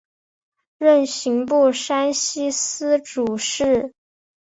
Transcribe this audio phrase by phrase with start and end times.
[0.79, 3.93] 任刑部山西司主事。